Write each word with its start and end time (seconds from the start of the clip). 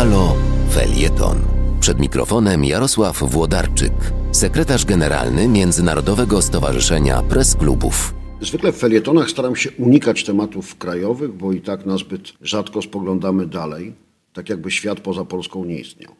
Halo 0.00 0.36
Felieton. 0.70 1.36
Przed 1.80 2.00
mikrofonem 2.00 2.64
Jarosław 2.64 3.22
Włodarczyk, 3.22 3.92
sekretarz 4.32 4.84
generalny 4.84 5.48
Międzynarodowego 5.48 6.42
Stowarzyszenia 6.42 7.22
Press 7.22 7.56
Klubów. 7.56 8.14
Zwykle 8.40 8.72
w 8.72 8.76
felietonach 8.76 9.30
staram 9.30 9.56
się 9.56 9.70
unikać 9.70 10.24
tematów 10.24 10.78
krajowych, 10.78 11.32
bo 11.32 11.52
i 11.52 11.60
tak 11.60 11.86
nazbyt 11.86 12.32
rzadko 12.42 12.82
spoglądamy 12.82 13.46
dalej, 13.46 13.92
tak 14.32 14.48
jakby 14.48 14.70
świat 14.70 15.00
poza 15.00 15.24
Polską 15.24 15.64
nie 15.64 15.78
istniał. 15.78 16.12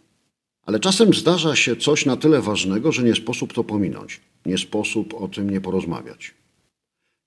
Ale 0.66 0.80
czasem 0.80 1.14
zdarza 1.14 1.56
się 1.56 1.76
coś 1.76 2.06
na 2.06 2.16
tyle 2.16 2.40
ważnego, 2.40 2.92
że 2.92 3.02
nie 3.02 3.14
sposób 3.14 3.52
to 3.52 3.64
pominąć, 3.64 4.20
nie 4.46 4.58
sposób 4.58 5.14
o 5.14 5.28
tym 5.28 5.50
nie 5.50 5.60
porozmawiać. 5.60 6.34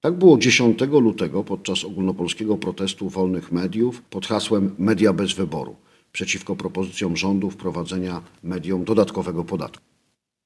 Tak 0.01 0.13
było 0.13 0.37
10 0.37 0.81
lutego 0.81 1.43
podczas 1.43 1.83
ogólnopolskiego 1.83 2.57
protestu 2.57 3.09
wolnych 3.09 3.51
mediów 3.51 4.01
pod 4.01 4.25
hasłem 4.25 4.75
Media 4.77 5.13
bez 5.13 5.33
wyboru 5.33 5.75
przeciwko 6.13 6.55
propozycjom 6.55 7.17
rządu 7.17 7.49
wprowadzenia 7.49 8.21
mediom 8.43 8.83
dodatkowego 8.83 9.43
podatku. 9.43 9.83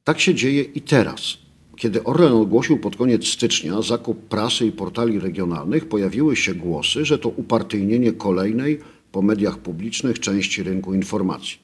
Tak 0.03 0.19
się 0.19 0.35
dzieje 0.35 0.61
i 0.63 0.81
teraz. 0.81 1.37
Kiedy 1.75 2.03
Orlen 2.03 2.33
ogłosił 2.33 2.79
pod 2.79 2.95
koniec 2.95 3.27
stycznia 3.27 3.81
zakup 3.81 4.27
prasy 4.27 4.65
i 4.65 4.71
portali 4.71 5.19
regionalnych, 5.19 5.89
pojawiły 5.89 6.35
się 6.35 6.55
głosy, 6.55 7.05
że 7.05 7.19
to 7.19 7.29
upartyjnienie 7.29 8.11
kolejnej 8.11 8.79
po 9.11 9.21
mediach 9.21 9.57
publicznych 9.57 10.19
części 10.19 10.63
rynku 10.63 10.93
informacji. 10.93 11.57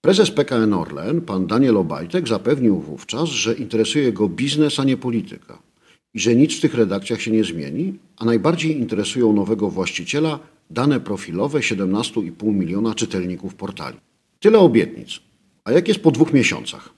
Prezes 0.00 0.30
PKN 0.30 0.74
Orlen, 0.74 1.20
pan 1.20 1.46
Daniel 1.46 1.76
Obajtek, 1.76 2.28
zapewnił 2.28 2.80
wówczas, 2.80 3.28
że 3.28 3.54
interesuje 3.54 4.12
go 4.12 4.28
biznes, 4.28 4.78
a 4.78 4.84
nie 4.84 4.96
polityka 4.96 5.71
i 6.14 6.20
że 6.20 6.34
nic 6.34 6.58
w 6.58 6.60
tych 6.60 6.74
redakcjach 6.74 7.20
się 7.22 7.30
nie 7.30 7.44
zmieni, 7.44 7.94
a 8.16 8.24
najbardziej 8.24 8.78
interesują 8.78 9.32
nowego 9.32 9.70
właściciela 9.70 10.38
dane 10.70 11.00
profilowe 11.00 11.58
17,5 11.58 12.54
miliona 12.54 12.94
czytelników 12.94 13.54
portali. 13.54 13.98
Tyle 14.40 14.58
obietnic. 14.58 15.20
A 15.64 15.72
jak 15.72 15.88
jest 15.88 16.00
po 16.00 16.10
dwóch 16.10 16.32
miesiącach? 16.32 16.88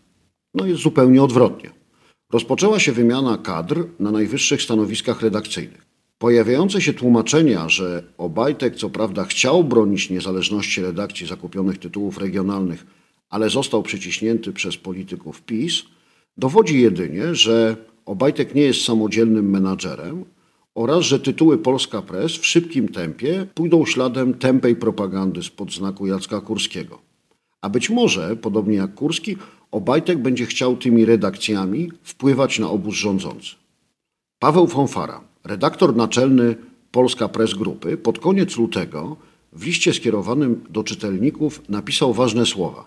No 0.55 0.67
jest 0.67 0.83
zupełnie 0.83 1.23
odwrotnie. 1.23 1.71
Rozpoczęła 2.33 2.79
się 2.79 2.93
wymiana 2.93 3.39
kadr 3.39 3.87
na 4.01 4.11
najwyższych 4.11 4.63
stanowiskach 4.63 5.23
redakcyjnych. 5.23 5.85
Pojawiające 6.19 6.81
się 6.81 6.93
tłumaczenia, 6.93 7.69
że 7.69 8.05
Obajtek 8.19 8.77
co 8.77 8.91
prawda 8.91 9.25
chciał 9.25 9.65
bronić 9.65 10.11
niezależności 10.11 10.83
redakcji 10.83 11.27
zakupionych 11.27 11.79
tytułów 11.79 12.19
regionalnych, 12.19 12.87
ale 13.31 13.51
został 13.51 13.83
przyciśnięty 13.83 14.53
przez 14.53 14.77
polityków 14.77 15.43
PiS, 15.43 15.83
dowodzi 16.37 16.81
jedynie, 16.81 17.35
że 17.35 17.77
Obajtek 18.07 18.55
nie 18.55 18.63
jest 18.63 18.85
samodzielnym 18.85 19.51
menadżerem 19.51 20.25
oraz, 20.75 21.05
że 21.05 21.21
tytuły 21.21 21.59
Polska 21.59 22.03
Press 22.03 22.33
w 22.33 22.47
szybkim 22.47 22.89
tempie 22.89 23.47
pójdą 23.55 23.87
śladem 23.87 24.35
tępej 24.35 24.77
propagandy 24.77 25.43
spod 25.43 25.73
znaku 25.73 26.07
Jacka 26.07 26.41
Kurskiego. 26.41 26.99
A 27.61 27.69
być 27.69 27.91
może, 27.91 28.37
podobnie 28.37 28.77
jak 28.77 28.95
Kurski, 28.95 29.37
Obajtek 29.71 30.19
będzie 30.19 30.47
chciał 30.47 30.77
tymi 30.77 31.05
redakcjami 31.05 31.91
wpływać 32.03 32.59
na 32.59 32.71
obóz 32.71 32.95
rządzący. 32.95 33.55
Paweł 34.39 34.67
Fonfara, 34.67 35.21
redaktor 35.45 35.97
naczelny 35.97 36.57
Polska 36.91 37.29
Press 37.29 37.55
Grupy, 37.55 37.97
pod 37.97 38.19
koniec 38.19 38.57
lutego 38.57 39.17
w 39.53 39.67
liście 39.67 39.93
skierowanym 39.93 40.65
do 40.71 40.85
czytelników 40.85 41.63
napisał 41.69 42.13
ważne 42.13 42.47
słowa. 42.47 42.87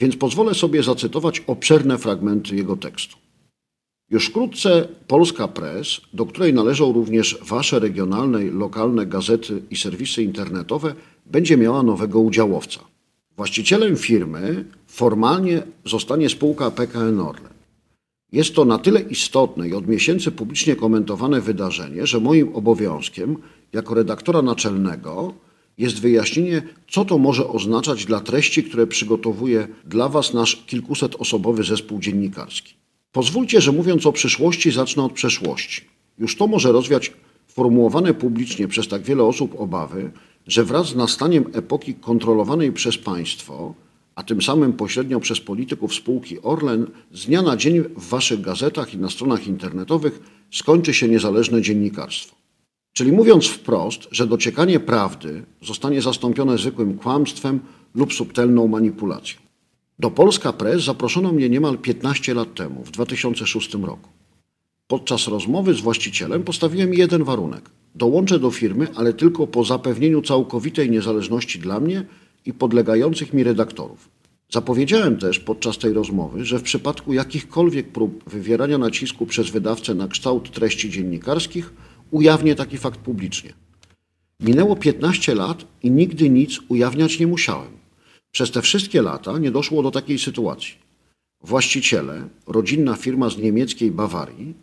Więc 0.00 0.16
pozwolę 0.16 0.54
sobie 0.54 0.82
zacytować 0.82 1.40
obszerne 1.46 1.98
fragmenty 1.98 2.56
jego 2.56 2.76
tekstu. 2.76 3.16
Już 4.10 4.26
wkrótce 4.26 4.88
Polska 5.06 5.48
Press, 5.48 6.00
do 6.14 6.26
której 6.26 6.54
należą 6.54 6.92
również 6.92 7.38
wasze 7.42 7.78
regionalne 7.78 8.44
i 8.44 8.50
lokalne 8.50 9.06
gazety 9.06 9.62
i 9.70 9.76
serwisy 9.76 10.22
internetowe, 10.22 10.94
będzie 11.26 11.56
miała 11.56 11.82
nowego 11.82 12.20
udziałowca. 12.20 12.80
Właścicielem 13.36 13.96
firmy 13.96 14.64
formalnie 14.86 15.62
zostanie 15.84 16.28
spółka 16.28 16.70
PKN 16.70 17.20
Orlen. 17.20 17.52
Jest 18.32 18.54
to 18.54 18.64
na 18.64 18.78
tyle 18.78 19.00
istotne 19.00 19.68
i 19.68 19.74
od 19.74 19.86
miesięcy 19.86 20.32
publicznie 20.32 20.76
komentowane 20.76 21.40
wydarzenie, 21.40 22.06
że 22.06 22.20
moim 22.20 22.56
obowiązkiem 22.56 23.36
jako 23.72 23.94
redaktora 23.94 24.42
naczelnego 24.42 25.34
jest 25.78 26.00
wyjaśnienie, 26.00 26.62
co 26.88 27.04
to 27.04 27.18
może 27.18 27.48
oznaczać 27.48 28.04
dla 28.04 28.20
treści, 28.20 28.64
które 28.64 28.86
przygotowuje 28.86 29.68
dla 29.84 30.08
Was 30.08 30.34
nasz 30.34 30.56
kilkusetosobowy 30.66 31.64
zespół 31.64 32.00
dziennikarski. 32.00 32.80
Pozwólcie, 33.12 33.60
że 33.60 33.72
mówiąc 33.72 34.06
o 34.06 34.12
przyszłości, 34.12 34.70
zacznę 34.70 35.04
od 35.04 35.12
przeszłości. 35.12 35.84
Już 36.18 36.36
to 36.36 36.46
może 36.46 36.72
rozwiać 36.72 37.12
formułowane 37.48 38.14
publicznie 38.14 38.68
przez 38.68 38.88
tak 38.88 39.02
wiele 39.02 39.24
osób 39.24 39.60
obawy, 39.60 40.10
że 40.46 40.64
wraz 40.64 40.88
z 40.88 40.94
nastaniem 40.94 41.44
epoki 41.52 41.94
kontrolowanej 41.94 42.72
przez 42.72 42.98
państwo, 42.98 43.74
a 44.14 44.22
tym 44.22 44.42
samym 44.42 44.72
pośrednio 44.72 45.20
przez 45.20 45.40
polityków 45.40 45.94
spółki 45.94 46.42
Orlen, 46.42 46.86
z 47.12 47.26
dnia 47.26 47.42
na 47.42 47.56
dzień 47.56 47.80
w 47.80 48.08
waszych 48.08 48.40
gazetach 48.40 48.94
i 48.94 48.98
na 48.98 49.10
stronach 49.10 49.46
internetowych 49.46 50.20
skończy 50.50 50.94
się 50.94 51.08
niezależne 51.08 51.62
dziennikarstwo. 51.62 52.36
Czyli 52.92 53.12
mówiąc 53.12 53.46
wprost, 53.46 54.08
że 54.10 54.26
dociekanie 54.26 54.80
prawdy 54.80 55.42
zostanie 55.62 56.02
zastąpione 56.02 56.58
zwykłym 56.58 56.98
kłamstwem 56.98 57.60
lub 57.94 58.12
subtelną 58.12 58.68
manipulacją. 58.68 59.49
Do 60.00 60.10
Polska 60.10 60.52
Press 60.52 60.84
zaproszono 60.84 61.32
mnie 61.32 61.48
niemal 61.48 61.78
15 61.78 62.34
lat 62.34 62.54
temu, 62.54 62.84
w 62.84 62.90
2006 62.90 63.74
roku. 63.74 64.08
Podczas 64.86 65.28
rozmowy 65.28 65.74
z 65.74 65.80
właścicielem 65.80 66.42
postawiłem 66.42 66.94
jeden 66.94 67.24
warunek. 67.24 67.70
Dołączę 67.94 68.38
do 68.38 68.50
firmy, 68.50 68.86
ale 68.94 69.12
tylko 69.12 69.46
po 69.46 69.64
zapewnieniu 69.64 70.22
całkowitej 70.22 70.90
niezależności 70.90 71.58
dla 71.58 71.80
mnie 71.80 72.04
i 72.46 72.52
podlegających 72.52 73.32
mi 73.32 73.44
redaktorów. 73.44 74.08
Zapowiedziałem 74.50 75.16
też 75.16 75.38
podczas 75.38 75.78
tej 75.78 75.92
rozmowy, 75.92 76.44
że 76.44 76.58
w 76.58 76.62
przypadku 76.62 77.12
jakichkolwiek 77.12 77.88
prób 77.88 78.30
wywierania 78.30 78.78
nacisku 78.78 79.26
przez 79.26 79.50
wydawcę 79.50 79.94
na 79.94 80.08
kształt 80.08 80.50
treści 80.50 80.90
dziennikarskich 80.90 81.72
ujawnię 82.10 82.54
taki 82.54 82.78
fakt 82.78 83.00
publicznie. 83.00 83.52
Minęło 84.40 84.76
15 84.76 85.34
lat 85.34 85.64
i 85.82 85.90
nigdy 85.90 86.30
nic 86.30 86.58
ujawniać 86.68 87.18
nie 87.18 87.26
musiałem. 87.26 87.79
Przez 88.32 88.50
te 88.50 88.62
wszystkie 88.62 89.02
lata 89.02 89.38
nie 89.38 89.50
doszło 89.50 89.82
do 89.82 89.90
takiej 89.90 90.18
sytuacji. 90.18 90.74
Właściciele, 91.42 92.28
rodzinna 92.46 92.96
firma 92.96 93.30
z 93.30 93.38
niemieckiej 93.38 93.90
Bawarii, 93.90 94.54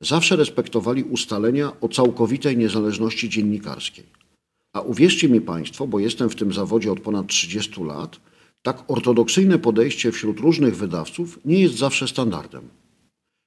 zawsze 0.00 0.36
respektowali 0.36 1.02
ustalenia 1.04 1.80
o 1.80 1.88
całkowitej 1.88 2.56
niezależności 2.56 3.28
dziennikarskiej. 3.28 4.04
A 4.72 4.80
uwierzcie 4.80 5.28
mi 5.28 5.40
Państwo, 5.40 5.86
bo 5.86 5.98
jestem 5.98 6.30
w 6.30 6.36
tym 6.36 6.52
zawodzie 6.52 6.92
od 6.92 7.00
ponad 7.00 7.26
30 7.26 7.82
lat, 7.84 8.20
tak 8.62 8.90
ortodoksyjne 8.90 9.58
podejście 9.58 10.12
wśród 10.12 10.40
różnych 10.40 10.76
wydawców 10.76 11.38
nie 11.44 11.60
jest 11.60 11.74
zawsze 11.74 12.08
standardem. 12.08 12.68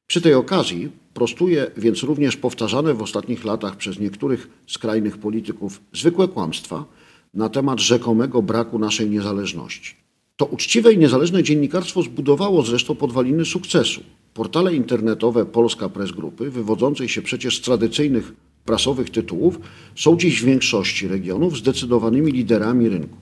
Przy 0.09 0.21
tej 0.21 0.33
okazji 0.33 0.89
prostuję 1.13 1.71
więc 1.77 2.03
również 2.03 2.37
powtarzane 2.37 2.93
w 2.93 3.01
ostatnich 3.01 3.45
latach 3.45 3.75
przez 3.75 3.99
niektórych 3.99 4.49
skrajnych 4.67 5.17
polityków 5.17 5.81
zwykłe 5.93 6.27
kłamstwa 6.27 6.85
na 7.33 7.49
temat 7.49 7.79
rzekomego 7.79 8.41
braku 8.41 8.79
naszej 8.79 9.09
niezależności. 9.09 9.95
To 10.37 10.45
uczciwe 10.45 10.93
i 10.93 10.97
niezależne 10.97 11.43
dziennikarstwo 11.43 12.03
zbudowało 12.03 12.63
zresztą 12.63 12.95
podwaliny 12.95 13.45
sukcesu. 13.45 14.01
Portale 14.33 14.75
internetowe 14.75 15.45
Polska 15.45 15.89
Press 15.89 16.11
Grupy, 16.11 16.51
wywodzącej 16.51 17.09
się 17.09 17.21
przecież 17.21 17.57
z 17.57 17.61
tradycyjnych 17.61 18.33
prasowych 18.65 19.09
tytułów, 19.09 19.59
są 19.95 20.17
dziś 20.17 20.41
w 20.41 20.45
większości 20.45 21.07
regionów 21.07 21.57
zdecydowanymi 21.57 22.31
liderami 22.31 22.89
rynku. 22.89 23.17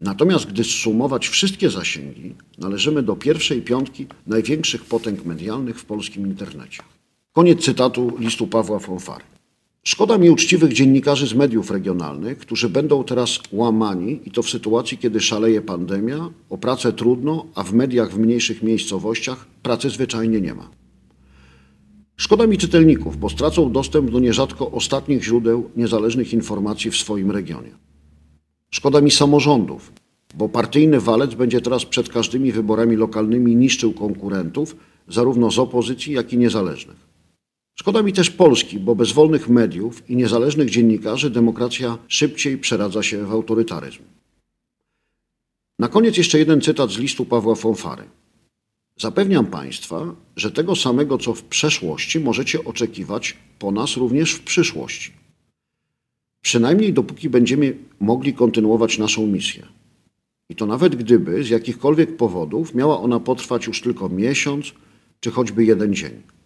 Natomiast 0.00 0.46
gdy 0.46 0.64
zsumować 0.64 1.28
wszystkie 1.28 1.70
zasięgi, 1.70 2.34
należymy 2.58 3.02
do 3.02 3.16
pierwszej 3.16 3.62
piątki 3.62 4.06
największych 4.26 4.84
potęg 4.84 5.24
medialnych 5.24 5.80
w 5.80 5.84
polskim 5.84 6.26
internecie. 6.26 6.82
Koniec 7.32 7.64
cytatu 7.64 8.12
listu 8.18 8.46
Pawła 8.46 8.78
Fonfary. 8.78 9.24
Szkoda 9.88 10.18
mi 10.18 10.30
uczciwych 10.30 10.72
dziennikarzy 10.72 11.26
z 11.26 11.34
mediów 11.34 11.70
regionalnych, 11.70 12.38
którzy 12.38 12.68
będą 12.68 13.04
teraz 13.04 13.38
łamani 13.52 14.20
i 14.24 14.30
to 14.30 14.42
w 14.42 14.50
sytuacji, 14.50 14.98
kiedy 14.98 15.20
szaleje 15.20 15.62
pandemia, 15.62 16.30
o 16.50 16.58
pracę 16.58 16.92
trudno, 16.92 17.46
a 17.54 17.62
w 17.62 17.72
mediach 17.72 18.12
w 18.12 18.18
mniejszych 18.18 18.62
miejscowościach 18.62 19.46
pracy 19.62 19.90
zwyczajnie 19.90 20.40
nie 20.40 20.54
ma. 20.54 20.70
Szkoda 22.16 22.46
mi 22.46 22.58
czytelników, 22.58 23.16
bo 23.16 23.28
stracą 23.28 23.72
dostęp 23.72 24.10
do 24.10 24.18
nierzadko 24.18 24.70
ostatnich 24.70 25.24
źródeł 25.24 25.70
niezależnych 25.76 26.32
informacji 26.32 26.90
w 26.90 26.96
swoim 26.96 27.30
regionie. 27.30 27.70
Szkoda 28.70 29.00
mi 29.00 29.10
samorządów, 29.10 29.92
bo 30.34 30.48
partyjny 30.48 31.00
walec 31.00 31.34
będzie 31.34 31.60
teraz 31.60 31.84
przed 31.84 32.08
każdymi 32.08 32.52
wyborami 32.52 32.96
lokalnymi 32.96 33.56
niszczył 33.56 33.92
konkurentów, 33.92 34.76
zarówno 35.08 35.50
z 35.50 35.58
opozycji, 35.58 36.12
jak 36.12 36.32
i 36.32 36.38
niezależnych. 36.38 37.17
Szkoda 37.80 38.02
mi 38.02 38.12
też 38.12 38.30
Polski, 38.30 38.78
bo 38.78 38.94
bez 38.94 39.12
wolnych 39.12 39.48
mediów 39.48 40.10
i 40.10 40.16
niezależnych 40.16 40.70
dziennikarzy 40.70 41.30
demokracja 41.30 41.98
szybciej 42.08 42.58
przeradza 42.58 43.02
się 43.02 43.26
w 43.26 43.32
autorytaryzm. 43.32 44.02
Na 45.78 45.88
koniec 45.88 46.16
jeszcze 46.16 46.38
jeden 46.38 46.60
cytat 46.60 46.90
z 46.90 46.98
listu 46.98 47.24
Pawła 47.24 47.54
Fonfary. 47.54 48.02
Zapewniam 48.96 49.46
Państwa, 49.46 50.14
że 50.36 50.50
tego 50.50 50.76
samego 50.76 51.18
co 51.18 51.34
w 51.34 51.42
przeszłości 51.42 52.20
możecie 52.20 52.64
oczekiwać 52.64 53.36
po 53.58 53.70
nas 53.70 53.96
również 53.96 54.32
w 54.32 54.42
przyszłości. 54.42 55.12
Przynajmniej 56.42 56.92
dopóki 56.92 57.30
będziemy 57.30 57.76
mogli 58.00 58.34
kontynuować 58.34 58.98
naszą 58.98 59.26
misję. 59.26 59.66
I 60.48 60.54
to 60.54 60.66
nawet 60.66 60.96
gdyby 60.96 61.44
z 61.44 61.48
jakichkolwiek 61.48 62.16
powodów 62.16 62.74
miała 62.74 63.00
ona 63.00 63.20
potrwać 63.20 63.66
już 63.66 63.80
tylko 63.80 64.08
miesiąc 64.08 64.72
czy 65.20 65.30
choćby 65.30 65.64
jeden 65.64 65.94
dzień. 65.94 66.37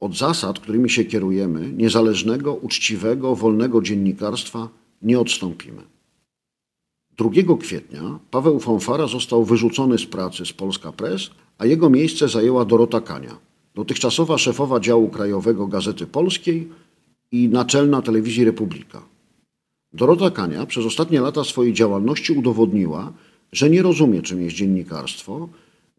Od 0.00 0.16
zasad, 0.16 0.60
którymi 0.60 0.90
się 0.90 1.04
kierujemy, 1.04 1.72
niezależnego, 1.72 2.54
uczciwego, 2.54 3.36
wolnego 3.36 3.82
dziennikarstwa 3.82 4.68
nie 5.02 5.20
odstąpimy. 5.20 5.82
2 7.18 7.30
kwietnia 7.60 8.18
Paweł 8.30 8.60
Fonfara 8.60 9.06
został 9.06 9.44
wyrzucony 9.44 9.98
z 9.98 10.06
pracy 10.06 10.46
z 10.46 10.52
Polska 10.52 10.92
Press, 10.92 11.30
a 11.58 11.66
jego 11.66 11.90
miejsce 11.90 12.28
zajęła 12.28 12.64
Dorota 12.64 13.00
Kania, 13.00 13.38
dotychczasowa 13.74 14.38
szefowa 14.38 14.80
działu 14.80 15.08
krajowego 15.08 15.66
Gazety 15.66 16.06
Polskiej 16.06 16.68
i 17.32 17.48
naczelna 17.48 18.02
telewizji 18.02 18.44
Republika. 18.44 19.02
Dorota 19.92 20.30
Kania 20.30 20.66
przez 20.66 20.86
ostatnie 20.86 21.20
lata 21.20 21.44
swojej 21.44 21.72
działalności 21.72 22.32
udowodniła, 22.32 23.12
że 23.52 23.70
nie 23.70 23.82
rozumie, 23.82 24.22
czym 24.22 24.42
jest 24.42 24.56
dziennikarstwo, 24.56 25.48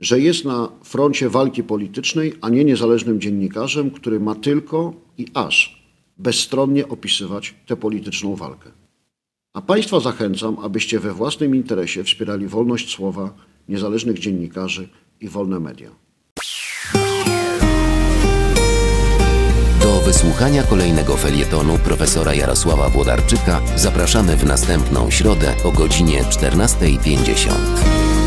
że 0.02 0.20
jest 0.20 0.46
na 0.46 0.70
froncie 0.84 1.30
walki 1.30 1.64
politycznej, 1.64 2.34
a 2.42 2.50
nie 2.50 2.66
niezależnym 2.66 3.22
dziennikarzem, 3.22 3.92
który 3.92 4.20
ma 4.20 4.36
tylko 4.36 4.94
i 5.18 5.26
aż 5.34 5.82
bezstronnie 6.18 6.88
opisywać 6.88 7.56
tę 7.68 7.76
polityczną 7.76 8.36
walkę. 8.36 8.72
A 9.54 9.62
Państwa 9.62 10.00
zachęcam, 10.00 10.58
abyście 10.62 11.00
we 11.00 11.14
własnym 11.14 11.56
interesie 11.56 12.04
wspierali 12.04 12.48
wolność 12.48 12.96
słowa, 12.96 13.34
niezależnych 13.70 14.20
dziennikarzy 14.20 14.90
i 15.22 15.28
wolne 15.30 15.60
media. 15.60 15.90
Do 19.82 20.02
wysłuchania 20.06 20.64
kolejnego 20.64 21.18
felietonu 21.18 21.78
profesora 21.78 22.34
Jarosława 22.34 22.90
Włodarczyka 22.90 23.62
zapraszamy 23.76 24.38
w 24.38 24.46
następną 24.46 25.12
środę 25.12 25.54
o 25.64 25.72
godzinie 25.72 26.24
14.50. 26.24 28.21